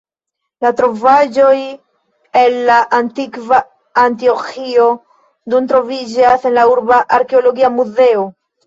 La 0.65 0.69
trovaĵoj 0.77 1.51
el 2.41 2.57
la 2.71 2.79
antikva 3.01 3.61
Antioĥio 4.07 4.91
nun 5.55 5.73
troviĝas 5.75 6.53
en 6.53 6.63
urba 6.77 7.05
arkeologia 7.23 7.77
muzeo. 7.81 8.29